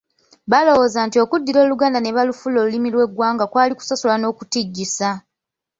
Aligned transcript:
Balowooza 0.51 0.99
nti 1.07 1.17
okuddira 1.23 1.59
Oluganda 1.61 1.99
ne 2.01 2.15
balufuula 2.15 2.57
Olulimi 2.59 2.89
lw'eggwanga 2.93 3.45
kwali 3.51 3.73
kusosola 3.75 4.15
n'okutijjisa. 4.17 5.09